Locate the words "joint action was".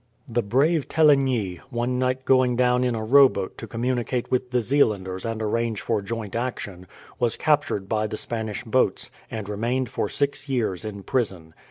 6.01-7.37